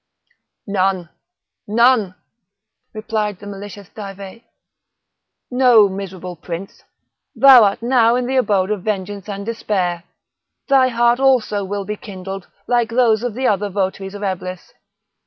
[0.65, 1.09] "None!
[1.67, 2.15] none!"
[2.91, 4.41] replied the malicious Dive.
[5.51, 6.83] "Know, miserable prince!
[7.35, 10.03] thou art now in the abode of vengeance and despair;
[10.67, 14.73] thy heart also will be kindled, like those of the other votaries of Eblis.